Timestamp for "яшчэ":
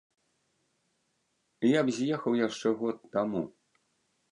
2.47-2.69